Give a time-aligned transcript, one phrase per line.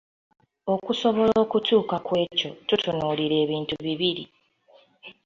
[0.73, 4.23] Okusobola okutuuka kwekyo tutunuulira ebintu bibiri